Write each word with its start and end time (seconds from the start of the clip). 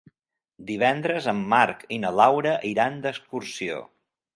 Divendres 0.69 1.29
en 1.35 1.43
Marc 1.53 1.85
i 1.99 2.03
na 2.07 2.13
Laura 2.23 2.59
iran 2.75 3.03
d'excursió. 3.07 3.89